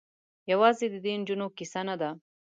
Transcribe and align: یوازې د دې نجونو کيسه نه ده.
یوازې 0.51 0.85
د 0.89 0.95
دې 1.05 1.13
نجونو 1.19 1.45
کيسه 1.57 1.81
نه 1.87 1.95
ده. 2.01 2.09